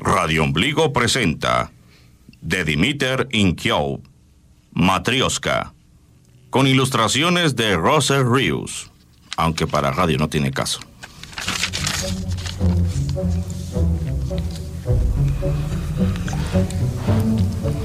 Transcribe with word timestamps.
Radio 0.00 0.44
Ombligo 0.44 0.92
presenta 0.92 1.72
de 2.40 2.64
Dimiter 2.64 3.28
Inkiov, 3.32 4.00
Matrioska, 4.72 5.72
con 6.50 6.66
ilustraciones 6.66 7.56
de 7.56 7.76
Roser 7.76 8.26
Rius, 8.26 8.90
aunque 9.36 9.66
para 9.66 9.90
radio 9.90 10.16
no 10.18 10.28
tiene 10.28 10.52
caso. 10.52 10.80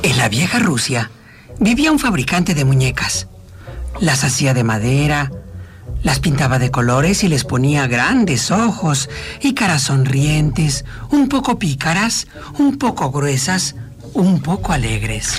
En 0.04 0.18
la 0.18 0.30
vieja 0.30 0.60
Rusia 0.60 1.10
vivía 1.60 1.92
un 1.92 2.00
fabricante 2.00 2.54
de 2.54 2.64
muñecas. 2.64 3.28
Las 4.00 4.24
hacía 4.24 4.54
de 4.54 4.64
madera, 4.64 5.32
las 6.04 6.20
pintaba 6.20 6.60
de 6.60 6.70
colores 6.70 7.24
y 7.24 7.30
les 7.30 7.46
ponía 7.46 7.88
grandes 7.88 8.52
ojos 8.52 9.10
y 9.42 9.54
caras 9.54 9.84
sonrientes, 9.84 10.86
un 11.10 11.30
poco 11.30 11.58
pícaras, 11.58 12.28
un 12.60 12.78
poco 12.78 13.10
gruesas, 13.10 13.76
un 14.14 14.42
poco 14.42 14.74
alegres. 14.74 15.34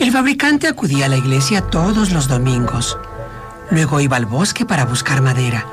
El 0.00 0.10
fabricante 0.10 0.68
acudía 0.68 1.06
a 1.06 1.08
la 1.08 1.18
iglesia 1.18 1.62
todos 1.62 2.10
los 2.10 2.28
domingos. 2.28 2.98
Luego 3.70 4.00
iba 4.00 4.16
al 4.16 4.26
bosque 4.26 4.64
para 4.64 4.86
buscar 4.86 5.22
madera. 5.22 5.66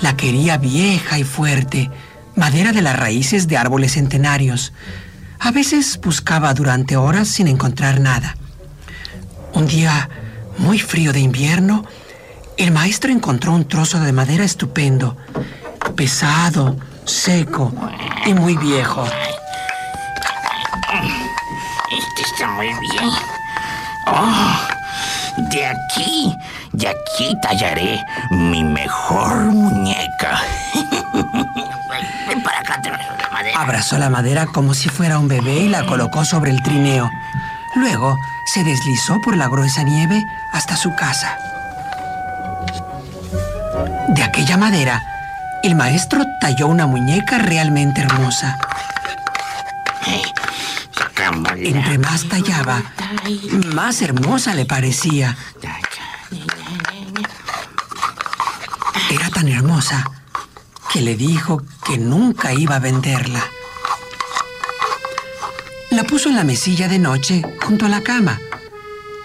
La 0.00 0.16
quería 0.16 0.56
vieja 0.56 1.18
y 1.18 1.24
fuerte, 1.24 1.90
madera 2.36 2.72
de 2.72 2.82
las 2.82 2.96
raíces 2.96 3.48
de 3.48 3.56
árboles 3.56 3.92
centenarios. 3.92 4.72
A 5.38 5.50
veces 5.50 6.00
buscaba 6.00 6.54
durante 6.54 6.96
horas 6.96 7.28
sin 7.28 7.48
encontrar 7.48 8.00
nada. 8.00 8.36
Un 9.52 9.66
día 9.66 10.08
muy 10.58 10.78
frío 10.78 11.12
de 11.12 11.20
invierno, 11.20 11.84
el 12.56 12.70
maestro 12.70 13.10
encontró 13.12 13.52
un 13.52 13.68
trozo 13.68 14.00
de 14.00 14.12
madera 14.12 14.44
estupendo, 14.44 15.16
pesado, 15.94 16.76
seco 17.04 17.72
y 18.24 18.34
muy 18.34 18.56
viejo. 18.56 19.04
Este 21.90 22.22
está 22.22 22.48
muy 22.48 22.66
bien. 22.66 23.10
Oh, 24.06 24.56
de 25.50 25.66
aquí, 25.66 26.34
de 26.72 26.88
aquí 26.88 27.36
tallaré 27.42 28.02
mi 28.30 28.64
mejor 28.64 29.46
muñeca. 29.46 30.40
Ven 32.28 32.42
para 32.42 32.60
acá, 32.60 32.80
te 32.80 32.90
la 32.90 32.98
madera. 33.30 33.60
Abrazó 33.60 33.98
la 33.98 34.08
madera 34.08 34.46
como 34.46 34.74
si 34.74 34.88
fuera 34.88 35.18
un 35.18 35.28
bebé 35.28 35.60
y 35.60 35.68
la 35.68 35.84
colocó 35.84 36.24
sobre 36.24 36.50
el 36.52 36.62
trineo. 36.62 37.10
Luego 37.74 38.16
se 38.54 38.64
deslizó 38.64 39.20
por 39.20 39.36
la 39.36 39.48
gruesa 39.48 39.82
nieve 39.82 40.24
hasta 40.52 40.76
su 40.76 40.94
casa. 40.94 41.36
De 44.16 44.22
aquella 44.22 44.56
madera, 44.56 45.02
el 45.62 45.74
maestro 45.74 46.24
talló 46.40 46.68
una 46.68 46.86
muñeca 46.86 47.36
realmente 47.36 48.00
hermosa. 48.00 48.58
Entre 51.56 51.98
más 51.98 52.26
tallaba, 52.26 52.82
más 53.74 54.00
hermosa 54.00 54.54
le 54.54 54.64
parecía. 54.64 55.36
Era 59.10 59.28
tan 59.30 59.48
hermosa 59.48 60.10
que 60.92 61.02
le 61.02 61.14
dijo 61.14 61.62
que 61.84 61.98
nunca 61.98 62.54
iba 62.54 62.76
a 62.76 62.80
venderla. 62.80 63.44
La 65.90 66.04
puso 66.04 66.30
en 66.30 66.36
la 66.36 66.44
mesilla 66.44 66.88
de 66.88 66.98
noche 66.98 67.42
junto 67.62 67.84
a 67.84 67.90
la 67.90 68.02
cama 68.02 68.40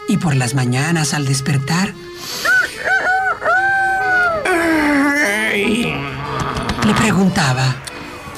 y 0.10 0.18
por 0.18 0.36
las 0.36 0.54
mañanas 0.54 1.14
al 1.14 1.26
despertar 1.26 1.94
le 6.92 6.98
preguntaba, 6.98 7.76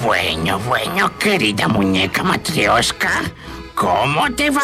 Bueno, 0.04 0.60
bueno, 0.60 1.18
querida 1.18 1.68
muñeca 1.68 2.22
matrioska, 2.24 3.10
¿cómo 3.74 4.32
te 4.36 4.52
va? 4.52 4.62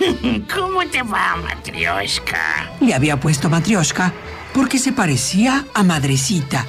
¿Cómo 0.54 0.86
te 0.86 1.02
va, 1.02 1.36
matrioska? 1.36 2.70
le 2.80 2.94
había 2.94 3.20
puesto 3.20 3.50
Matrioshka 3.50 4.12
porque 4.54 4.78
se 4.78 4.92
parecía 4.92 5.66
a 5.74 5.82
Madrecita. 5.82 6.66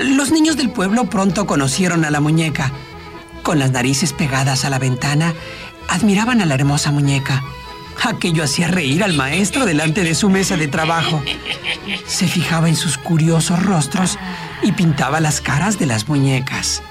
Los 0.00 0.30
niños 0.30 0.56
del 0.56 0.70
pueblo 0.70 1.06
pronto 1.06 1.46
conocieron 1.46 2.04
a 2.04 2.10
la 2.10 2.20
muñeca. 2.20 2.70
Con 3.42 3.58
las 3.58 3.72
narices 3.72 4.12
pegadas 4.12 4.64
a 4.64 4.70
la 4.70 4.78
ventana, 4.78 5.34
admiraban 5.88 6.40
a 6.40 6.46
la 6.46 6.54
hermosa 6.54 6.92
muñeca. 6.92 7.42
Aquello 8.04 8.44
hacía 8.44 8.68
reír 8.68 9.02
al 9.02 9.14
maestro 9.14 9.66
delante 9.66 10.02
de 10.02 10.14
su 10.14 10.30
mesa 10.30 10.56
de 10.56 10.68
trabajo. 10.68 11.22
Se 12.06 12.26
fijaba 12.26 12.68
en 12.68 12.76
sus 12.76 12.96
curiosos 12.96 13.62
rostros 13.62 14.18
y 14.62 14.72
pintaba 14.72 15.20
las 15.20 15.40
caras 15.40 15.78
de 15.78 15.86
las 15.86 16.08
muñecas. 16.08 16.82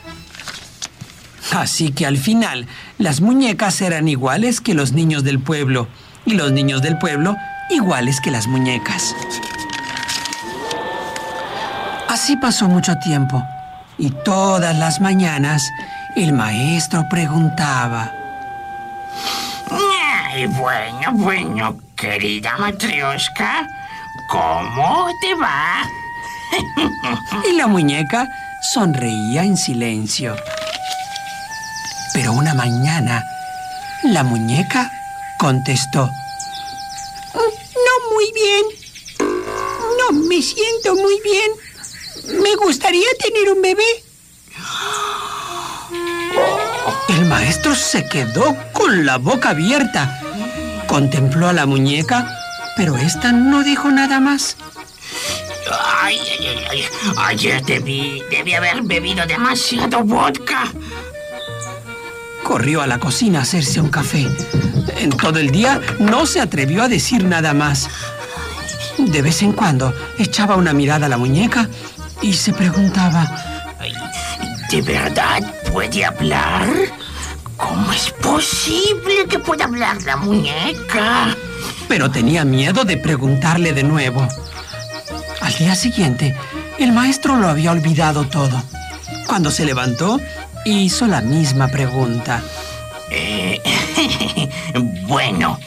Así 1.51 1.91
que 1.91 2.05
al 2.05 2.17
final, 2.17 2.67
las 2.97 3.21
muñecas 3.21 3.81
eran 3.81 4.07
iguales 4.07 4.61
que 4.61 4.73
los 4.73 4.91
niños 4.91 5.23
del 5.23 5.39
pueblo 5.39 5.87
y 6.25 6.33
los 6.33 6.51
niños 6.51 6.81
del 6.81 6.97
pueblo 6.97 7.35
iguales 7.69 8.19
que 8.21 8.31
las 8.31 8.47
muñecas. 8.47 9.15
Así 12.09 12.35
pasó 12.37 12.67
mucho 12.67 12.97
tiempo 12.97 13.43
y 13.97 14.09
todas 14.09 14.77
las 14.77 15.01
mañanas 15.01 15.71
el 16.15 16.33
maestro 16.33 17.07
preguntaba. 17.09 18.16
Bueno, 20.45 21.13
bueno, 21.13 21.79
querida 21.95 22.55
matrioska, 22.57 23.67
¿cómo 24.29 25.09
te 25.19 25.33
va? 25.33 25.83
Y 27.49 27.53
la 27.53 27.65
muñeca 27.65 28.27
sonreía 28.61 29.43
en 29.43 29.57
silencio. 29.57 30.35
Pero 32.13 32.33
una 32.33 32.53
mañana, 32.53 33.23
la 34.03 34.23
muñeca 34.23 34.91
contestó. 35.39 36.07
No 37.33 38.13
muy 38.13 38.31
bien. 38.33 38.63
No 39.97 40.11
me 40.11 40.39
siento 40.41 40.95
muy 40.95 41.19
bien. 41.21 42.41
Me 42.43 42.55
gustaría 42.57 43.07
tener 43.23 43.49
un 43.51 43.61
bebé. 43.63 44.03
El 47.09 47.25
maestro 47.25 47.73
se 47.73 48.07
quedó 48.07 48.55
con 48.73 49.03
la 49.05 49.17
boca 49.17 49.49
abierta. 49.49 50.21
Contempló 50.87 51.47
a 51.49 51.53
la 51.53 51.65
muñeca, 51.65 52.27
pero 52.75 52.95
ésta 52.97 53.31
no 53.31 53.63
dijo 53.63 53.89
nada 53.91 54.19
más. 54.19 54.57
Ay, 56.01 56.17
ay, 56.39 56.47
ay, 56.47 56.65
ay, 56.69 56.83
ayer 57.17 57.63
debí, 57.63 58.23
debí 58.31 58.53
haber 58.53 58.81
bebido 58.83 59.25
demasiado 59.25 60.03
vodka. 60.03 60.63
Corrió 62.43 62.81
a 62.81 62.87
la 62.87 62.99
cocina 62.99 63.39
a 63.39 63.41
hacerse 63.41 63.81
un 63.81 63.89
café. 63.89 64.25
En 64.99 65.09
todo 65.09 65.39
el 65.39 65.51
día 65.51 65.81
no 65.99 66.25
se 66.25 66.39
atrevió 66.39 66.83
a 66.83 66.87
decir 66.87 67.23
nada 67.25 67.53
más. 67.53 67.89
De 68.97 69.21
vez 69.21 69.41
en 69.41 69.51
cuando 69.51 69.93
echaba 70.17 70.55
una 70.55 70.73
mirada 70.73 71.07
a 71.07 71.09
la 71.09 71.17
muñeca 71.17 71.69
y 72.21 72.33
se 72.33 72.53
preguntaba, 72.53 73.27
¿De 74.69 74.81
verdad 74.81 75.41
puede 75.71 76.03
hablar? 76.03 76.67
¿Cómo 77.57 77.91
es 77.91 78.11
posible 78.11 79.25
que 79.29 79.39
pueda 79.39 79.65
hablar 79.65 80.01
la 80.03 80.15
muñeca? 80.17 81.35
pero 81.87 82.11
tenía 82.11 82.43
miedo 82.43 82.83
de 82.83 82.97
preguntarle 82.97 83.73
de 83.73 83.83
nuevo. 83.83 84.27
Al 85.41 85.55
día 85.57 85.75
siguiente, 85.75 86.35
el 86.79 86.91
maestro 86.91 87.37
lo 87.37 87.47
había 87.47 87.71
olvidado 87.71 88.25
todo. 88.25 88.61
Cuando 89.25 89.51
se 89.51 89.65
levantó, 89.65 90.19
hizo 90.65 91.07
la 91.07 91.21
misma 91.21 91.67
pregunta. 91.69 92.43
Eh, 93.09 93.61
bueno, 95.07 95.59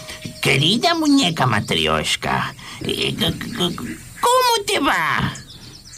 querida 0.42 0.94
muñeca 0.94 1.46
matrioshka, 1.46 2.54
eh, 2.82 3.16
¿cómo 3.56 4.64
te 4.66 4.78
va? 4.78 5.32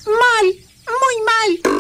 Mal, 0.07 0.47
muy 0.87 1.17
mal. 1.27 1.75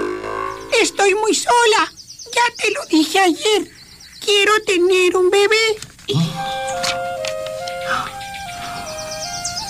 Estoy 0.81 1.15
muy 1.15 1.35
sola. 1.35 1.93
Ya 2.35 2.57
te 2.57 2.73
lo 2.73 2.85
dije 2.87 3.19
ayer. 3.21 3.82
Quiero 4.25 4.53
tener 4.67 5.17
un 5.17 5.31
bebé. 5.31 5.79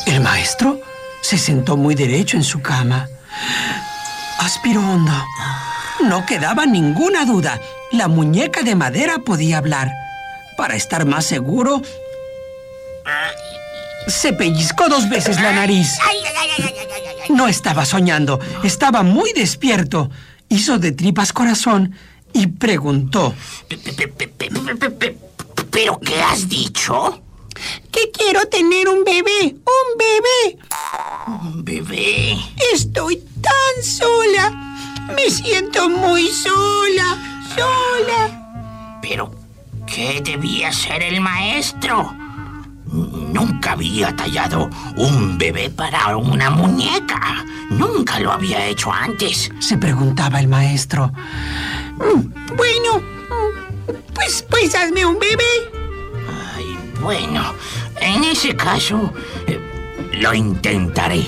El 0.07 0.21
maestro 0.21 0.81
se 1.23 1.39
sentó 1.39 1.77
muy 1.77 1.95
derecho 1.95 2.37
en 2.37 2.45
su 2.45 2.61
cama. 2.61 3.09
Aspiró 4.39 4.81
hondo. 4.81 5.13
No 6.05 6.27
quedaba 6.27 6.67
ninguna 6.67 7.25
duda. 7.25 7.61
La 7.93 8.09
muñeca 8.09 8.63
de 8.63 8.75
madera 8.75 9.19
podía 9.19 9.59
hablar. 9.59 9.93
Para 10.57 10.75
estar 10.75 11.07
más 11.07 11.25
seguro, 11.25 11.83
se 14.07 14.33
pellizcó 14.33 14.89
dos 14.89 15.09
veces 15.09 15.41
la 15.41 15.53
nariz. 15.53 15.99
No 17.31 17.49
estaba 17.49 17.85
soñando, 17.85 18.41
estaba 18.63 19.03
muy 19.03 19.33
despierto. 19.33 20.11
Hizo 20.49 20.79
de 20.79 20.93
tripas 20.93 21.33
corazón 21.33 21.95
y 22.33 22.49
preguntó. 22.49 23.35
Pe- 24.65 24.75
pe- 24.75 24.91
pe- 24.91 24.91
pe- 24.91 24.91
pe- 24.91 24.91
pe- 24.91 25.45
pe- 25.45 25.55
pe- 25.55 25.65
¿Pero 25.71 25.99
qué 26.01 26.21
has 26.23 26.49
dicho? 26.49 27.21
Que 27.91 28.11
quiero 28.11 28.47
tener 28.49 28.89
un 28.89 29.05
bebé, 29.05 29.55
un 29.79 29.89
bebé. 29.99 30.59
Un 31.27 31.65
bebé. 31.65 32.37
Estoy 32.73 33.17
tan 33.41 33.83
sola. 33.83 34.51
Me 35.17 35.31
siento 35.31 35.89
muy 35.89 36.29
sola, 36.29 37.19
Pero, 39.03 39.31
¿qué 39.87 40.21
debía 40.25 40.69
hacer 40.69 41.03
el 41.03 41.21
maestro? 41.21 42.13
Nunca 42.87 43.73
había 43.73 44.15
tallado 44.15 44.71
un 44.97 45.39
bebé 45.39 45.71
para 45.71 46.17
una 46.17 46.51
muñeca. 46.51 47.45
Nunca 47.71 48.21
lo 48.21 48.33
había 48.33 48.67
hecho 48.67 48.93
antes. 48.93 49.51
Se 49.59 49.77
preguntaba 49.79 50.41
el 50.41 50.49
maestro. 50.49 51.11
Mm, 51.97 52.55
bueno, 52.57 53.01
mm, 53.01 53.62
pues, 54.15 54.45
pues 54.49 54.75
hazme 54.75 55.05
un 55.07 55.19
bebé. 55.19 55.71
Ay, 56.55 56.79
bueno, 57.01 57.55
en 58.01 58.25
ese 58.25 58.55
caso, 58.57 59.13
eh, 59.47 59.59
lo 60.15 60.35
intentaré. 60.35 61.27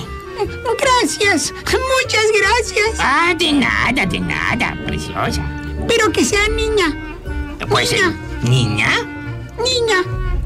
Gracias, 1.01 1.53
muchas 1.53 2.25
gracias. 2.37 2.99
Ah, 2.99 3.33
de 3.37 3.53
nada, 3.53 4.05
de 4.05 4.19
nada, 4.19 4.77
preciosa. 4.85 5.41
Pero 5.87 6.11
que 6.11 6.23
sea 6.25 6.47
niña. 6.49 7.17
Pues, 7.69 7.91
niña. 7.91 8.07
eh, 8.09 8.49
¿Niña? 8.49 8.89
Niña. 9.57 10.03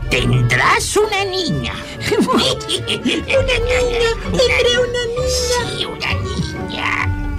Tendrás 0.10 0.96
una 0.98 1.24
niña. 1.26 1.74
una 2.22 2.38
niña. 2.68 4.10
Tendré 4.24 4.80
una 4.80 5.04
niña. 5.18 5.60
Sí, 5.78 5.86
una 5.86 6.14
niña. 6.14 7.36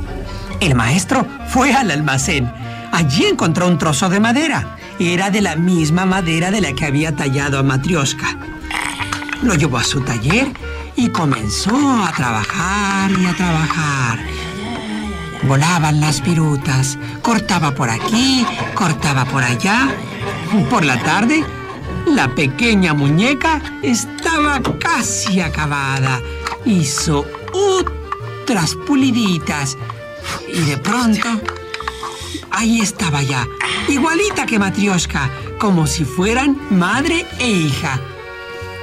El 0.60 0.74
maestro 0.74 1.26
fue 1.48 1.72
al 1.72 1.90
almacén. 1.90 2.52
Allí 2.92 3.24
encontró 3.24 3.66
un 3.68 3.78
trozo 3.78 4.08
de 4.08 4.20
madera. 4.20 4.76
Era 4.98 5.30
de 5.30 5.40
la 5.40 5.56
misma 5.56 6.04
madera 6.04 6.50
de 6.50 6.60
la 6.60 6.72
que 6.72 6.86
había 6.86 7.14
tallado 7.14 7.58
a 7.58 7.62
Matrioska. 7.62 8.36
Lo 9.42 9.54
llevó 9.54 9.78
a 9.78 9.84
su 9.84 10.00
taller 10.02 10.48
y 10.96 11.08
comenzó 11.08 11.74
a 12.04 12.12
trabajar 12.12 13.10
y 13.12 13.26
a 13.26 13.34
trabajar. 13.34 14.18
Volaban 15.44 16.00
las 16.00 16.22
virutas, 16.22 16.98
cortaba 17.22 17.70
por 17.70 17.88
aquí, 17.88 18.44
cortaba 18.74 19.24
por 19.24 19.42
allá. 19.42 19.88
Por 20.68 20.84
la 20.84 21.02
tarde, 21.02 21.44
la 22.06 22.34
pequeña 22.34 22.92
muñeca 22.92 23.62
estaba 23.82 24.60
casi 24.78 25.40
acabada. 25.40 26.20
Hizo 26.66 27.24
otras 27.52 28.74
puliditas 28.86 29.78
y 30.52 30.60
de 30.60 30.76
pronto, 30.76 31.40
ahí 32.50 32.80
estaba 32.80 33.22
ya, 33.22 33.46
igualita 33.88 34.46
que 34.46 34.58
Matrioshka, 34.58 35.30
como 35.58 35.86
si 35.86 36.04
fueran 36.04 36.56
madre 36.70 37.26
e 37.38 37.48
hija. 37.48 38.00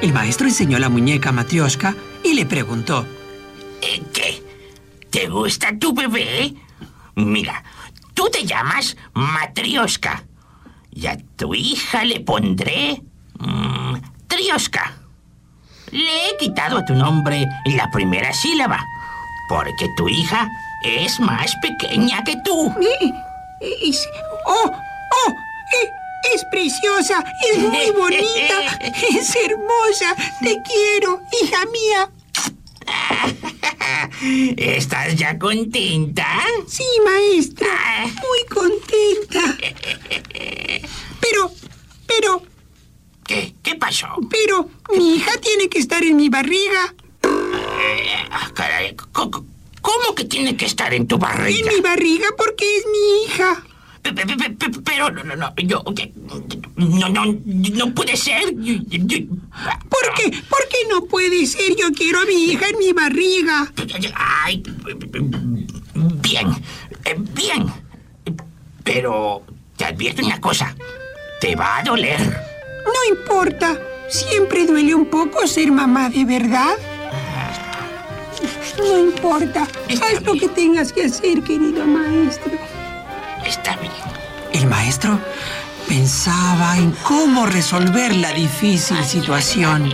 El 0.01 0.13
maestro 0.13 0.47
enseñó 0.47 0.77
la 0.79 0.89
muñeca 0.89 1.29
a 1.29 1.31
Matrioshka 1.33 1.95
y 2.23 2.33
le 2.33 2.45
preguntó, 2.45 3.05
Eh, 3.81 4.01
¿Qué? 4.13 4.43
¿Te 5.09 5.27
gusta 5.29 5.69
tu 5.79 5.93
bebé? 5.93 6.53
Mira, 7.15 7.63
tú 8.13 8.29
te 8.31 8.43
llamas 8.45 8.95
Matrioska. 9.13 10.23
Y 10.91 11.07
a 11.07 11.17
tu 11.35 11.53
hija 11.55 12.03
le 12.03 12.19
pondré. 12.19 13.01
mm, 13.39 13.95
Trioska. 14.27 14.93
Le 15.91 16.01
he 16.29 16.37
quitado 16.37 16.79
a 16.79 16.85
tu 16.85 16.93
nombre 16.95 17.45
la 17.65 17.89
primera 17.91 18.33
sílaba. 18.33 18.83
Porque 19.47 19.87
tu 19.95 20.09
hija 20.09 20.47
es 20.83 21.19
más 21.19 21.55
pequeña 21.61 22.23
que 22.23 22.35
tú. 22.43 22.73
Es, 23.59 24.07
oh, 24.45 24.71
oh, 24.71 25.31
eh, 25.31 25.89
es 26.33 26.45
preciosa, 26.51 27.23
es 27.51 27.59
muy 27.59 27.91
bonita, 27.91 28.79
es 29.09 29.35
hermosa. 29.35 30.15
Te 30.41 30.61
quiero, 30.61 31.21
hija 31.41 31.65
mía. 31.65 32.09
¿Estás 34.57 35.15
ya 35.15 35.37
contenta? 35.37 36.25
Sí, 36.67 36.85
maestra, 37.03 38.05
muy 38.05 38.45
contenta. 38.49 39.57
Pero, 41.19 41.51
pero, 42.05 42.43
¿Qué? 43.25 43.55
¿Qué 43.61 43.75
pasó? 43.75 44.07
pero, 44.29 44.69
mi 44.95 45.15
hija 45.15 45.31
tiene 45.41 45.67
que 45.67 45.79
estar 45.79 46.03
en 46.03 46.15
mi 46.15 46.29
barriga. 46.29 46.93
Ah, 48.31 48.51
caray, 48.53 48.95
¿Cómo 49.81 50.15
que 50.15 50.25
tiene 50.25 50.55
que 50.57 50.65
estar 50.65 50.93
en 50.93 51.07
tu 51.07 51.15
En 51.15 51.21
barriga? 51.21 51.71
mi 51.73 51.81
barriga 51.81 52.27
porque 52.37 52.65
es 52.77 52.85
mi 52.85 53.25
hija. 53.25 53.63
Pe- 54.01 54.13
pe- 54.13 54.25
pe- 54.25 54.49
pe- 54.51 54.79
Pero 54.85 55.11
no, 55.11 55.23
no, 55.23 55.35
no, 55.35 55.53
yo, 55.57 55.83
no, 56.77 57.09
no, 57.09 57.25
no 57.45 57.93
puede 57.93 58.15
ser. 58.15 58.43
¿Por 58.53 60.13
qué? 60.15 60.31
¿Por 60.49 60.67
qué 60.69 60.77
no 60.89 61.03
puede 61.05 61.45
ser? 61.45 61.75
Yo 61.75 61.91
quiero 61.93 62.21
a 62.21 62.25
mi 62.25 62.45
hija 62.51 62.67
en 62.69 62.77
mi 62.79 62.93
barriga. 62.93 63.71
Ay, 64.15 64.63
bien, 66.21 66.49
eh, 67.05 67.15
bien. 67.17 67.67
Pero 68.83 69.43
te 69.75 69.85
advierto 69.85 70.25
una 70.25 70.39
cosa, 70.39 70.73
te 71.41 71.55
va 71.55 71.79
a 71.79 71.83
doler. 71.83 72.19
No 72.85 73.15
importa. 73.15 73.77
Siempre 74.09 74.65
duele 74.65 74.95
un 74.95 75.07
poco 75.07 75.45
ser 75.47 75.69
mamá 75.71 76.09
de 76.09 76.23
verdad. 76.23 76.75
No 78.77 78.97
importa. 78.97 79.67
Está 79.87 80.05
Haz 80.07 80.23
lo 80.23 80.33
que 80.33 80.49
tengas 80.49 80.93
que 80.93 81.05
hacer, 81.05 81.43
querido 81.43 81.85
maestro. 81.85 82.51
Está 83.45 83.75
bien. 83.77 83.93
el 84.53 84.67
maestro 84.67 85.19
pensaba 85.87 86.77
en 86.77 86.91
cómo 87.03 87.45
resolver 87.45 88.13
la 88.15 88.31
difícil 88.31 89.03
situación. 89.03 89.91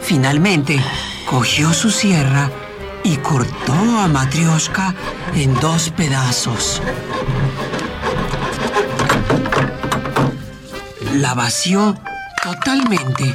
Finalmente, 0.00 0.78
cogió 1.26 1.72
su 1.72 1.90
sierra 1.90 2.50
y 3.02 3.16
cortó 3.16 3.72
a 3.72 4.08
Matrioshka 4.08 4.94
en 5.34 5.54
dos 5.60 5.90
pedazos. 5.90 6.82
La 11.14 11.34
vació 11.34 11.96
totalmente. 12.42 13.34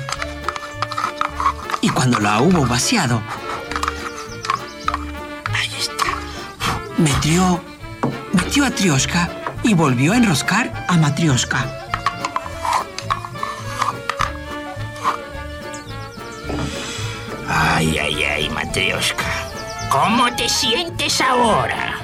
Y 1.81 1.89
cuando 1.89 2.19
la 2.19 2.41
hubo 2.41 2.65
vaciado, 2.65 3.21
metió, 6.99 7.61
metió 8.33 8.65
a 8.65 8.71
Trioshka 8.71 9.29
y 9.63 9.73
volvió 9.73 10.13
a 10.13 10.17
enroscar 10.17 10.85
a 10.87 10.97
Matrioshka. 10.97 11.65
Ay, 17.47 17.97
ay, 17.97 18.23
ay, 18.23 18.49
Matrioshka. 18.49 19.25
¿Cómo 19.89 20.33
te 20.35 20.47
sientes 20.47 21.21
ahora? 21.21 21.95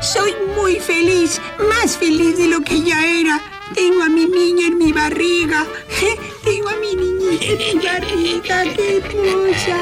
Soy 0.00 0.34
muy 0.56 0.76
feliz, 0.76 1.40
más 1.68 1.96
feliz 1.96 2.38
de 2.38 2.48
lo 2.48 2.60
que 2.60 2.82
ya 2.82 3.04
era. 3.04 3.40
Tengo 3.74 4.02
a 4.02 4.08
mi 4.08 4.26
niña 4.26 4.68
en 4.68 4.78
mi 4.78 4.92
barriga. 4.92 5.66
Tengo 6.44 6.68
a 6.68 6.76
mi 6.76 6.94
niñita 6.94 7.44
en 7.44 7.78
mi 7.78 7.84
barriga, 7.84 8.62
qué 8.74 8.98
hermosa. 8.98 9.78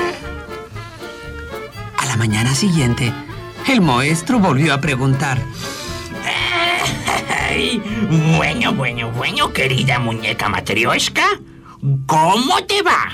A 1.98 2.06
la 2.06 2.16
mañana 2.16 2.54
siguiente, 2.54 3.12
el 3.72 3.80
maestro 3.80 4.38
volvió 4.38 4.74
a 4.74 4.80
preguntar. 4.80 5.38
Ay, 7.48 7.80
bueno, 8.36 8.72
bueno, 8.74 9.10
bueno, 9.12 9.52
querida 9.52 9.98
muñeca 9.98 10.48
Matrioshka. 10.48 11.24
¿Cómo 12.06 12.64
te 12.66 12.82
va? 12.82 13.08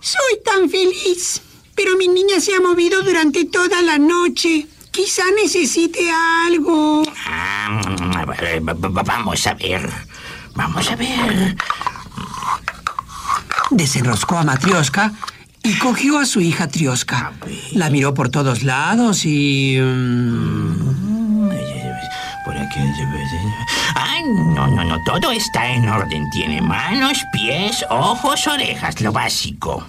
Soy 0.00 0.40
tan 0.44 0.68
feliz. 0.70 1.42
Pero 1.74 1.96
mi 1.96 2.08
niña 2.08 2.40
se 2.40 2.54
ha 2.54 2.60
movido 2.60 3.02
durante 3.02 3.44
toda 3.44 3.82
la 3.82 3.98
noche. 3.98 4.66
Quizá 4.90 5.22
necesite 5.40 6.10
algo. 6.46 7.02
Ah, 7.26 7.80
va- 8.28 8.72
va- 8.74 9.02
vamos 9.02 9.46
a 9.46 9.54
ver. 9.54 9.88
Vamos 10.54 10.90
a 10.90 10.96
ver. 10.96 11.56
Desenroscó 13.70 14.38
a 14.38 14.44
Matrioshka 14.44 15.12
y 15.62 15.76
cogió 15.78 16.18
a 16.18 16.26
su 16.26 16.40
hija 16.40 16.68
Trioshka. 16.68 17.32
La 17.72 17.90
miró 17.90 18.14
por 18.14 18.30
todos 18.30 18.62
lados 18.62 19.24
y... 19.24 19.76
mm, 19.80 21.48
Por 22.44 22.56
aquí. 22.56 22.80
Ay, 23.94 24.22
no, 24.54 24.66
no, 24.68 24.84
no. 24.84 24.96
Todo 25.04 25.30
está 25.32 25.68
en 25.68 25.88
orden. 25.88 26.28
Tiene 26.30 26.60
manos, 26.62 27.18
pies, 27.32 27.84
ojos, 27.90 28.46
orejas, 28.46 29.00
lo 29.00 29.12
básico. 29.12 29.86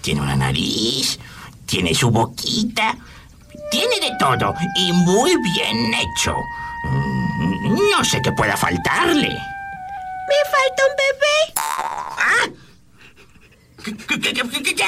Tiene 0.00 0.22
una 0.22 0.34
nariz, 0.36 1.18
tiene 1.66 1.94
su 1.94 2.10
boquita, 2.10 2.96
tiene 3.70 4.00
de 4.00 4.12
todo 4.18 4.54
y 4.76 4.92
muy 4.92 5.36
bien 5.42 5.92
hecho. 5.94 6.34
Mm, 6.84 7.74
No 7.96 8.04
sé 8.04 8.20
qué 8.22 8.32
pueda 8.32 8.56
faltarle. 8.56 9.28
Me 9.28 10.40
falta 10.50 10.82
un 10.88 10.96
bebé. 10.96 11.38
¿Ah? 11.56 12.46
¿Qué? 13.84 13.96
qué, 13.96 14.18
qué, 14.20 14.32
qué, 14.32 14.62
qué, 14.62 14.74
qué? 14.74 14.84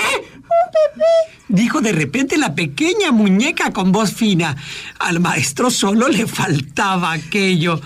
Dijo 1.49 1.81
de 1.81 1.93
repente 1.93 2.37
la 2.39 2.55
pequeña 2.55 3.11
muñeca 3.13 3.73
con 3.73 3.93
voz 3.93 4.13
fina. 4.13 4.57
Al 4.99 5.21
maestro 5.21 5.71
solo 5.71 6.09
le 6.09 6.27
faltaba 6.27 7.13
aquello. 7.13 7.81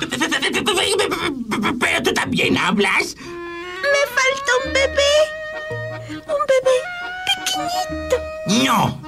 Pero 1.80 2.02
tú 2.02 2.12
también 2.14 2.56
hablas. 2.58 3.16
Me 3.16 4.02
falta 4.16 4.52
un 4.66 4.72
bebé. 4.72 5.14
Un 6.10 6.42
bebé 6.48 6.76
pequeñito. 7.44 8.64
No, 8.64 9.00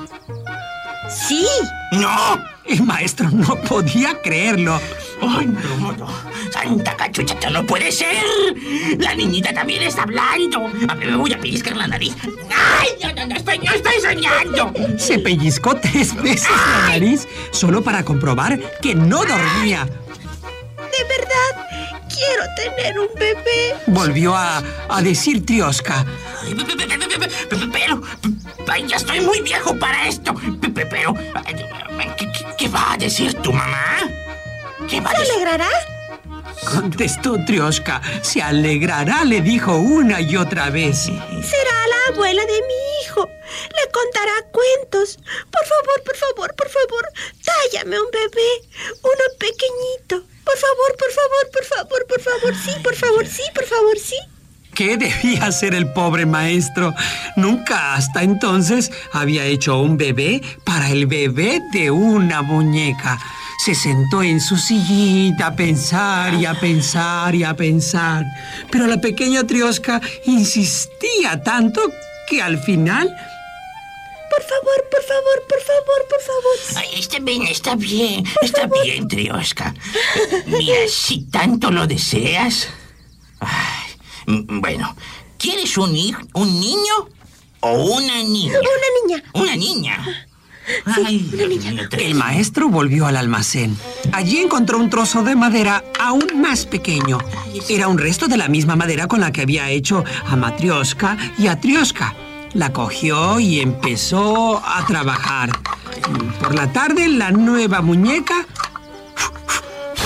Sí. 1.10 1.46
no. 1.92 2.58
El 2.64 2.82
maestro 2.82 3.30
no 3.30 3.56
podía 3.62 4.20
creerlo. 4.20 4.78
Ay, 5.22 5.46
no, 5.46 5.92
no. 5.92 6.06
Tanta 6.62 6.96
cachucha, 6.96 7.34
esto 7.34 7.50
no 7.50 7.64
puede 7.64 7.90
ser. 7.92 8.16
La 8.98 9.14
niñita 9.14 9.52
también 9.52 9.82
está 9.82 10.02
hablando. 10.02 10.66
A 10.88 10.94
ver, 10.94 11.10
me 11.10 11.16
voy 11.16 11.32
a 11.32 11.38
pellizcar 11.38 11.76
la 11.76 11.86
nariz. 11.86 12.14
¡Ay, 12.22 12.88
no, 13.02 13.12
no, 13.12 13.26
no, 13.26 13.36
estoy, 13.36 13.58
no 13.58 13.72
estoy 13.72 13.94
soñando! 14.00 14.72
Se 14.98 15.18
pellizcó 15.18 15.76
tres 15.76 16.14
veces 16.22 16.50
la 16.50 16.88
nariz 16.90 17.26
solo 17.52 17.82
para 17.82 18.04
comprobar 18.04 18.58
que 18.82 18.94
no 18.94 19.24
dormía. 19.24 19.84
De 19.84 21.04
verdad, 21.04 21.68
quiero 22.08 22.42
tener 22.56 22.98
un 22.98 23.08
bebé. 23.14 23.74
Volvió 23.86 24.34
a, 24.36 24.62
a 24.88 25.02
decir 25.02 25.44
Trioska. 25.46 26.04
Pero, 27.72 28.02
ya 28.86 28.96
estoy 28.96 29.20
muy 29.20 29.40
viejo 29.42 29.76
para 29.78 30.08
esto. 30.08 30.34
Pe- 30.60 30.68
pe- 30.70 30.86
Pero, 30.86 31.14
¿qué, 31.14 32.26
qué- 32.32 32.46
qué 32.58 32.68
va 32.68 32.92
a 32.92 32.96
decir 32.96 33.34
tu 33.34 33.52
mamá? 33.52 33.98
¿Qué 34.88 35.00
va 35.00 35.10
a 35.10 35.14
¿Se 35.14 35.18
decir? 35.20 35.34
alegrará? 35.36 35.68
Contestó 36.64 37.36
Trioska. 37.44 38.00
Se 38.22 38.42
alegrará, 38.42 39.24
le 39.24 39.40
dijo 39.40 39.76
una 39.76 40.20
y 40.20 40.36
otra 40.36 40.70
vez. 40.70 41.04
Será 41.04 41.76
la 41.88 42.14
abuela 42.14 42.42
de 42.42 42.62
mi 42.62 43.04
hijo. 43.04 43.28
Le 43.28 43.90
contará 43.92 44.32
cuentos. 44.52 45.18
Por 45.50 45.64
favor, 45.66 46.02
por 46.04 46.16
favor, 46.16 46.54
por 46.54 46.68
favor, 46.68 47.08
tállame 47.44 48.00
un 48.00 48.10
bebé. 48.10 48.68
Uno 49.02 49.24
pequeñito. 49.38 50.26
Por 50.44 50.56
favor, 50.56 50.96
por 50.98 51.10
favor, 51.12 51.50
por 51.52 51.64
favor, 51.64 52.06
por 52.06 52.20
favor, 52.20 52.54
sí, 52.54 52.80
por 52.82 52.94
favor, 52.94 53.26
sí, 53.26 53.42
por 53.54 53.64
favor, 53.64 53.98
sí. 53.98 54.16
¿Qué 54.74 54.96
debía 54.96 55.46
hacer 55.46 55.74
el 55.74 55.92
pobre 55.92 56.24
maestro? 56.24 56.94
Nunca 57.36 57.94
hasta 57.94 58.22
entonces 58.22 58.92
había 59.12 59.44
hecho 59.44 59.78
un 59.80 59.96
bebé 59.96 60.40
para 60.64 60.90
el 60.90 61.06
bebé 61.06 61.60
de 61.72 61.90
una 61.90 62.42
muñeca. 62.42 63.18
Se 63.58 63.74
sentó 63.74 64.22
en 64.22 64.40
su 64.40 64.56
sillita 64.56 65.48
a 65.48 65.56
pensar 65.56 66.34
y 66.34 66.46
a 66.46 66.54
pensar 66.54 67.34
y 67.34 67.42
a 67.44 67.54
pensar. 67.54 68.24
Pero 68.70 68.86
la 68.86 69.00
pequeña 69.00 69.44
Trioska 69.46 70.00
insistía 70.24 71.42
tanto 71.42 71.80
que 72.28 72.40
al 72.40 72.58
final 72.58 73.08
Por 74.30 74.42
favor, 74.42 74.88
por 74.90 75.02
favor, 75.02 75.46
por 75.48 75.60
favor, 75.60 76.06
por 76.08 76.20
favor. 76.20 76.56
Ay, 76.76 77.00
está 77.00 77.18
bien, 77.18 77.42
está 77.46 77.74
bien, 77.74 78.24
está 78.42 78.68
bien, 78.82 79.08
Trioska. 79.08 79.74
Mira, 80.46 80.76
si 80.88 81.24
tanto 81.24 81.70
lo 81.70 81.86
deseas. 81.86 82.68
Ay, 83.40 83.96
bueno, 84.26 84.94
¿quieres 85.38 85.76
un 85.78 85.96
hijo, 85.96 86.20
un 86.34 86.60
niño 86.60 87.08
o 87.60 87.72
una 87.96 88.22
niña? 88.22 88.60
Una 88.60 88.88
niña. 89.02 89.30
Una 89.32 89.56
niña. 89.56 90.27
Ay, 90.84 91.28
Dios 91.32 91.48
mío, 91.48 91.88
El 91.92 92.14
maestro 92.14 92.68
volvió 92.68 93.06
al 93.06 93.16
almacén. 93.16 93.76
Allí 94.12 94.38
encontró 94.38 94.78
un 94.78 94.90
trozo 94.90 95.22
de 95.22 95.36
madera 95.36 95.84
aún 96.00 96.26
más 96.40 96.66
pequeño. 96.66 97.18
Era 97.68 97.88
un 97.88 97.98
resto 97.98 98.28
de 98.28 98.36
la 98.36 98.48
misma 98.48 98.76
madera 98.76 99.06
con 99.06 99.20
la 99.20 99.32
que 99.32 99.42
había 99.42 99.70
hecho 99.70 100.04
a 100.26 100.36
Matrioska 100.36 101.16
y 101.38 101.46
a 101.46 101.60
Trioska. 101.60 102.14
La 102.54 102.72
cogió 102.72 103.38
y 103.40 103.60
empezó 103.60 104.62
a 104.64 104.84
trabajar. 104.86 105.50
Por 106.40 106.54
la 106.54 106.72
tarde, 106.72 107.08
la 107.08 107.30
nueva 107.30 107.82
muñeca 107.82 108.46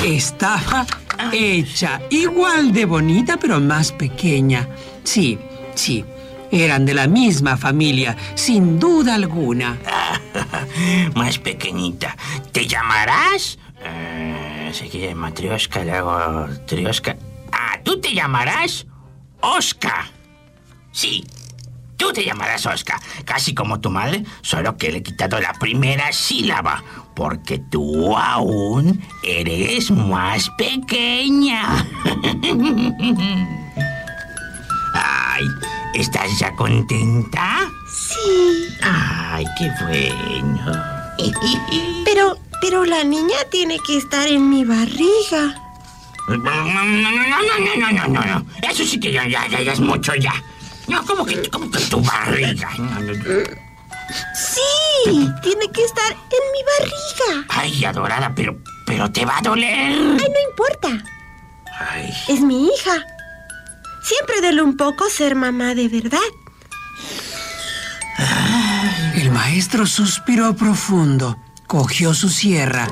estaba 0.05 0.87
hecha 1.33 2.01
igual 2.11 2.73
de 2.73 2.85
bonita, 2.85 3.37
pero 3.37 3.61
más 3.61 3.93
pequeña. 3.93 4.69
Sí, 5.05 5.39
sí, 5.75 6.05
eran 6.51 6.85
de 6.85 6.95
la 6.95 7.07
misma 7.07 7.57
familia, 7.57 8.17
sin 8.35 8.79
duda 8.79 9.15
alguna. 9.15 9.79
Más 11.15 11.39
pequeñita. 11.39 12.17
¿Te 12.53 12.67
llamarás? 12.67 13.59
Eh, 13.85 14.71
se 14.73 14.89
quiere 14.89 15.15
Matrioska, 15.15 15.85
luego 15.85 16.47
Trioska. 16.67 17.17
Ah, 17.51 17.79
tú 17.85 18.01
te 18.01 18.15
llamarás 18.15 18.87
Oscar. 19.41 20.05
Sí, 20.93 21.25
tú 21.97 22.13
te 22.13 22.25
llamarás 22.25 22.67
Oscar. 22.67 23.01
Casi 23.25 23.55
como 23.55 23.81
tu 23.81 23.91
madre, 23.91 24.25
solo 24.43 24.77
que 24.77 24.93
le 24.93 24.99
he 24.99 25.03
quitado 25.03 25.41
la 25.41 25.53
primera 25.55 26.13
sílaba. 26.13 26.83
Porque 27.15 27.59
tú 27.59 28.17
aún 28.17 29.03
eres 29.23 29.91
más 29.91 30.49
pequeña. 30.57 31.87
Ay, 34.95 35.45
¿estás 35.95 36.39
ya 36.39 36.55
contenta? 36.55 37.72
Ay, 38.83 39.45
qué 39.59 39.71
bueno. 39.85 40.93
Pero, 42.05 42.37
pero 42.61 42.85
la 42.85 43.05
niña 43.05 43.37
tiene 43.51 43.79
que 43.87 43.97
estar 43.97 44.27
en 44.29 44.51
mi 44.51 44.65
barriga. 44.65 45.55
No, 46.29 46.37
no, 46.37 46.45
no, 46.45 46.85
no, 46.85 47.91
no, 47.93 47.93
no, 47.93 48.09
no, 48.09 48.25
no. 48.25 48.47
Eso 48.69 48.85
sí 48.85 48.99
que 49.01 49.13
ya, 49.13 49.27
ya, 49.27 49.47
ya 49.49 49.73
es 49.73 49.81
mucho 49.81 50.15
ya. 50.15 50.33
No, 50.89 51.05
¿cómo 51.07 51.25
que, 51.25 51.49
cómo 51.51 51.71
que 51.71 51.79
tu 51.81 52.01
barriga? 52.03 52.71
Sí, 54.35 55.31
tiene 55.43 55.71
que 55.73 55.85
estar 55.85 56.13
en 56.13 56.53
mi 56.53 56.63
barriga. 56.79 57.47
Ay, 57.49 57.85
adorada, 57.85 58.33
pero, 58.35 58.59
pero 58.87 59.11
te 59.11 59.25
va 59.25 59.39
a 59.39 59.43
doler. 59.43 59.73
Ay, 59.75 60.29
no 60.29 60.51
importa. 60.51 61.05
Ay. 61.79 62.13
Es 62.29 62.41
mi 62.41 62.67
hija. 62.67 63.05
Siempre 64.03 64.41
duele 64.41 64.63
un 64.63 64.77
poco 64.77 65.09
ser 65.09 65.35
mamá 65.35 65.75
de 65.75 65.89
verdad. 65.89 66.19
El 69.15 69.31
maestro 69.31 69.87
suspiró 69.87 70.55
profundo, 70.55 71.37
cogió 71.67 72.15
su 72.15 72.29
sierra, 72.29 72.89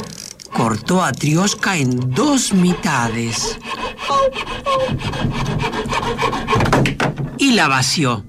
cortó 0.52 1.02
a 1.02 1.12
Trioska 1.12 1.76
en 1.76 2.12
dos 2.14 2.52
mitades 2.52 3.58
y 7.38 7.52
la 7.52 7.68
vació. 7.68 8.24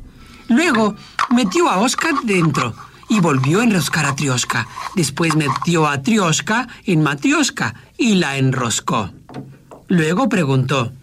Luego 0.48 0.96
metió 1.29 1.70
a 1.70 1.77
Oscar 1.77 2.13
dentro 2.24 2.75
y 3.10 3.20
volvió 3.20 3.62
a 3.62 3.63
enroscar 3.63 4.05
a 4.05 4.15
Trioska. 4.15 4.67
Después 4.96 5.36
metió 5.36 5.88
a 5.88 6.01
Trioska 6.01 6.67
en 6.86 7.03
Matrioska 7.03 7.75
y 7.98 8.15
la 8.15 8.38
enroscó. 8.38 9.12
Luego 9.88 10.29
preguntó, 10.29 10.93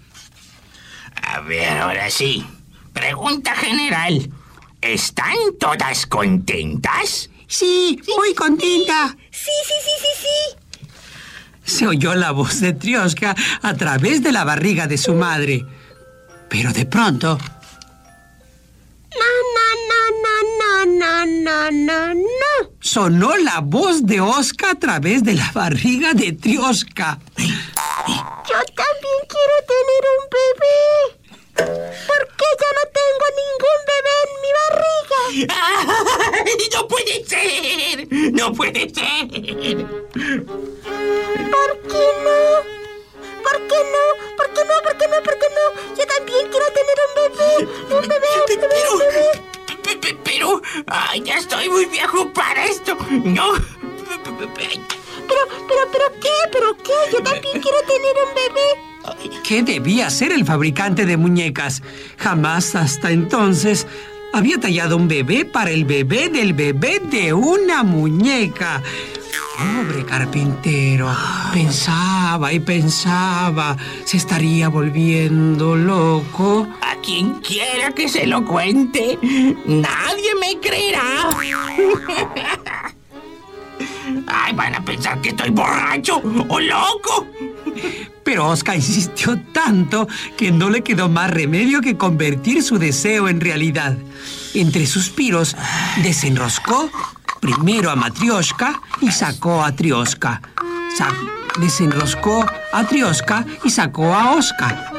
a 1.23 1.40
ver, 1.40 1.78
ahora 1.78 2.11
sí. 2.11 2.47
Pregunta 2.93 3.55
general. 3.55 4.31
¿Están 4.80 5.35
todas 5.58 6.06
contentas? 6.06 7.30
Sí, 7.47 8.00
muy 8.16 8.35
contenta. 8.35 9.16
Sí, 9.30 9.50
sí, 9.66 9.75
sí, 9.85 9.90
sí, 10.00 10.08
sí. 10.23 11.76
Se 11.76 11.87
oyó 11.87 12.14
la 12.14 12.30
voz 12.30 12.61
de 12.61 12.73
Trioska 12.73 13.35
a 13.62 13.75
través 13.75 14.23
de 14.23 14.32
la 14.32 14.44
barriga 14.44 14.87
de 14.87 14.97
su 14.99 15.14
madre. 15.14 15.64
Pero 16.49 16.73
de 16.73 16.87
pronto, 16.87 17.38
No, 19.20 19.30
no, 19.56 19.66
no, 20.23 20.87
no, 20.87 21.26
no, 21.26 21.70
no, 21.70 22.14
no. 22.14 22.70
sonó 22.80 23.37
la 23.37 23.61
voz 23.61 24.06
de 24.06 24.20
Oscar 24.20 24.70
a 24.70 24.78
través 24.78 25.23
de 25.25 25.35
la 25.35 25.50
barriga 25.52 26.14
de 26.14 26.32
Trioska. 26.32 27.18
Yo 27.37 27.44
también 28.75 29.20
quiero 29.28 29.56
tener 29.73 30.02
un 30.16 30.25
bebé. 30.37 30.80
¿Por 32.06 32.23
qué 32.37 32.47
yo 32.61 32.68
no 32.78 32.85
tengo 32.99 33.26
ningún 33.42 33.78
bebé? 33.90 34.18
¡Ay, 35.49 36.68
no 36.75 36.88
puede 36.88 37.25
ser! 37.25 38.09
¡No 38.33 38.52
puede 38.52 38.88
ser! 38.90 39.28
¿Por 41.50 41.71
qué 41.88 42.07
no? 42.25 42.38
¿Por 43.42 43.57
qué 43.68 43.80
no? 43.92 44.04
¿Por 44.37 44.49
qué 44.52 44.62
no? 44.64 44.75
¿Por 44.83 44.97
qué 44.97 45.07
no? 45.09 45.23
¿Por 45.23 45.35
qué 45.38 45.47
no? 45.57 45.97
Yo 45.97 46.04
también 46.07 46.45
quiero 46.50 46.66
tener 46.78 46.97
un 47.07 47.12
bebé. 47.16 47.50
Un 47.97 48.02
bebé, 48.09 48.30
un 48.38 48.47
bebé, 48.49 48.66
Pero, 48.71 48.92
un 48.92 48.99
bebé. 48.99 49.26
pe- 49.83 49.97
pe- 49.97 50.18
pero, 50.25 50.62
ay, 50.87 51.23
ya 51.25 51.38
estoy 51.38 51.68
muy 51.68 51.87
viejo 51.87 52.33
para 52.33 52.64
esto. 52.66 52.97
No. 53.25 53.52
Pero, 54.09 55.47
pero, 55.68 55.83
pero, 55.92 56.07
¿qué? 56.21 56.28
¿Pero 56.52 56.76
qué? 56.78 56.92
Yo 57.12 57.23
también 57.23 57.61
quiero 57.61 57.78
tener 57.87 58.16
un 58.26 58.35
bebé. 58.35 58.68
¿Qué 59.47 59.62
debía 59.62 60.07
hacer 60.09 60.33
el 60.33 60.45
fabricante 60.45 61.07
de 61.07 61.16
muñecas? 61.16 61.83
Jamás 62.18 62.75
hasta 62.75 63.11
entonces 63.11 63.87
había 64.32 64.58
tallado 64.58 64.97
un 64.97 65.08
bebé 65.08 65.44
para 65.44 65.70
el 65.70 65.85
bebé 65.85 66.28
del 66.28 66.52
bebé 66.52 67.00
de 67.00 67.32
una 67.32 67.82
muñeca. 67.82 68.82
Pobre 69.58 70.04
carpintero. 70.04 71.11
Pensaba 71.52 72.52
y 72.52 72.61
pensaba. 72.61 73.76
¿Se 74.04 74.16
estaría 74.16 74.68
volviendo 74.68 75.75
loco? 75.75 76.68
A 76.80 76.94
quien 76.97 77.35
quiera 77.40 77.90
que 77.90 78.08
se 78.08 78.26
lo 78.26 78.44
cuente, 78.44 79.18
nadie 79.66 80.35
me 80.40 80.61
creerá. 80.61 81.28
Ay, 84.26 84.52
van 84.54 84.75
a 84.75 84.85
pensar 84.85 85.20
que 85.20 85.30
estoy 85.30 85.50
borracho 85.50 86.23
o 86.49 86.61
loco. 86.61 87.26
Pero 88.25 88.49
Oscar 88.49 88.76
insistió 88.76 89.40
tanto 89.52 90.08
que 90.37 90.52
no 90.52 90.70
le 90.70 90.82
quedó 90.82 91.08
más 91.08 91.30
remedio 91.30 91.80
que 91.80 91.97
convertir 91.97 92.62
su 92.62 92.78
deseo 92.78 93.28
en 93.28 93.40
realidad. 93.40 93.97
Entre 94.54 94.87
suspiros, 94.87 95.56
desenroscó 96.02 96.90
primero 97.40 97.90
a 97.90 97.97
Matrioshka 97.97 98.80
y 99.00 99.11
sacó 99.11 99.64
a 99.64 99.73
Trioska. 99.73 100.42
Desenroscó 101.61 102.44
a 102.73 102.85
Trioska 102.85 103.44
y 103.64 103.70
sacó 103.70 104.14
a 104.14 104.32
Oscar. 104.32 104.92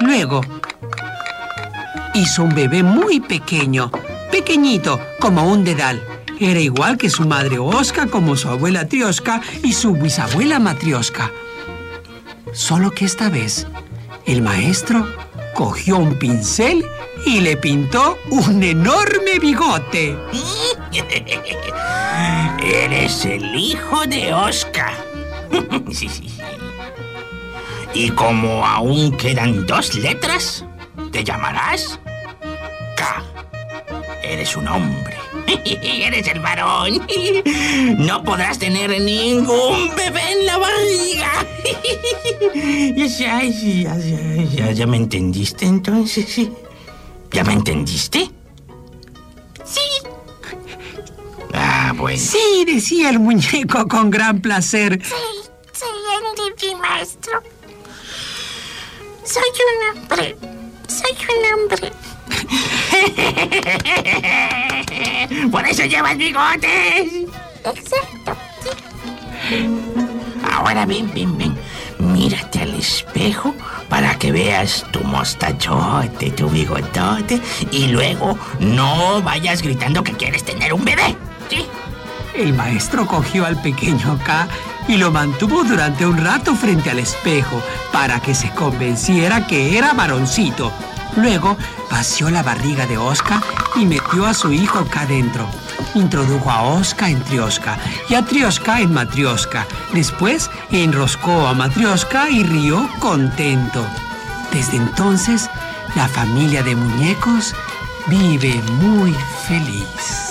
Luego 0.00 0.40
hizo 2.14 2.42
un 2.42 2.54
bebé 2.54 2.82
muy 2.82 3.20
pequeño, 3.20 3.90
pequeñito, 4.30 5.00
como 5.20 5.50
un 5.50 5.64
dedal. 5.64 6.02
Era 6.40 6.60
igual 6.60 6.96
que 6.96 7.10
su 7.10 7.26
madre 7.26 7.58
Osca, 7.58 8.06
como 8.06 8.36
su 8.36 8.48
abuela 8.48 8.86
Trioska 8.86 9.40
y 9.62 9.72
su 9.72 9.94
bisabuela 9.94 10.58
Matrioska. 10.58 11.30
Solo 12.58 12.90
que 12.90 13.04
esta 13.04 13.28
vez 13.28 13.68
el 14.26 14.42
maestro 14.42 15.06
cogió 15.54 15.96
un 15.96 16.18
pincel 16.18 16.84
y 17.24 17.40
le 17.40 17.56
pintó 17.56 18.18
un 18.30 18.64
enorme 18.64 19.38
bigote. 19.40 20.18
Eres 22.60 23.24
el 23.26 23.54
hijo 23.54 24.04
de 24.06 24.34
Oscar. 24.34 24.92
Y 27.94 28.10
como 28.10 28.66
aún 28.66 29.16
quedan 29.16 29.66
dos 29.66 29.94
letras, 29.94 30.64
te 31.10 31.24
llamarás 31.24 31.98
K. 32.96 33.22
Eres 34.22 34.56
un 34.56 34.68
hombre. 34.68 35.17
Eres 35.82 36.26
el 36.28 36.40
varón. 36.40 37.06
No 37.98 38.22
podrás 38.22 38.58
tener 38.58 38.90
ningún 39.00 39.94
bebé 39.96 40.32
en 40.32 40.46
la 40.46 40.56
barriga. 40.58 41.32
Ya, 42.96 43.42
ya, 43.42 43.96
ya, 43.96 44.44
ya, 44.54 44.70
ya 44.72 44.86
me 44.86 44.96
entendiste 44.96 45.66
entonces. 45.66 46.48
¿Ya 47.32 47.44
me 47.44 47.52
entendiste? 47.52 48.30
Sí, 49.64 49.80
Ah, 51.54 51.92
bueno. 51.96 52.18
Sí, 52.20 52.64
decía 52.66 53.10
el 53.10 53.18
muñeco 53.18 53.86
con 53.88 54.10
gran 54.10 54.40
placer. 54.40 55.00
sí, 55.02 55.14
sí, 55.72 55.84
entendí, 56.30 56.74
maestro. 56.76 57.42
Soy 59.24 59.42
un 59.42 59.98
hombre. 59.98 60.36
Soy 60.88 61.16
un 61.38 61.60
hombre. 61.60 61.92
Por 65.50 65.66
eso 65.66 65.84
llevas 65.84 66.16
bigotes. 66.16 67.12
Exacto. 67.64 68.36
Ahora 70.50 70.86
ven, 70.86 71.10
ven, 71.14 71.36
ven. 71.36 71.56
Mírate 71.98 72.60
al 72.60 72.74
espejo 72.74 73.54
para 73.88 74.16
que 74.18 74.30
veas 74.32 74.84
tu 74.92 75.00
mostachote, 75.00 76.30
tu 76.30 76.48
bigotote 76.48 77.40
y 77.72 77.88
luego 77.88 78.38
no 78.60 79.20
vayas 79.22 79.62
gritando 79.62 80.04
que 80.04 80.12
quieres 80.12 80.44
tener 80.44 80.72
un 80.72 80.84
bebé. 80.84 81.16
¿Sí? 81.48 81.66
El 82.34 82.52
maestro 82.52 83.06
cogió 83.06 83.46
al 83.46 83.60
pequeño 83.60 84.18
K 84.24 84.48
y 84.86 84.96
lo 84.96 85.10
mantuvo 85.10 85.64
durante 85.64 86.06
un 86.06 86.18
rato 86.18 86.54
frente 86.54 86.90
al 86.90 86.98
espejo 86.98 87.60
para 87.92 88.20
que 88.20 88.34
se 88.34 88.50
convenciera 88.50 89.46
que 89.46 89.76
era 89.76 89.92
varoncito. 89.92 90.72
Luego 91.16 91.56
vació 91.90 92.30
la 92.30 92.42
barriga 92.42 92.86
de 92.86 92.98
Oscar 92.98 93.40
y 93.76 93.84
metió 93.84 94.26
a 94.26 94.34
su 94.34 94.52
hijo 94.52 94.84
K 94.86 95.06
dentro. 95.06 95.48
Introdujo 95.94 96.50
a 96.50 96.62
Oscar 96.62 97.10
en 97.10 97.22
Trioska 97.24 97.78
y 98.08 98.14
a 98.14 98.24
Trioska 98.24 98.80
en 98.80 98.92
Matrioska. 98.92 99.66
Después 99.92 100.50
enroscó 100.70 101.46
a 101.46 101.54
Matrioska 101.54 102.30
y 102.30 102.44
rió 102.44 102.88
contento. 102.98 103.84
Desde 104.52 104.76
entonces, 104.76 105.50
la 105.94 106.08
familia 106.08 106.62
de 106.62 106.76
muñecos 106.76 107.54
vive 108.06 108.54
muy 108.80 109.14
feliz. 109.46 110.28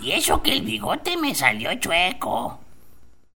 Y 0.00 0.12
eso 0.12 0.40
que 0.42 0.52
el 0.52 0.62
bigote 0.62 1.16
me 1.16 1.34
salió 1.34 1.74
chueco. 1.74 2.65